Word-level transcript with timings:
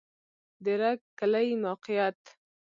د 0.63 0.65
رګ 0.81 0.99
کلی 1.19 1.49
موقعیت 1.63 2.19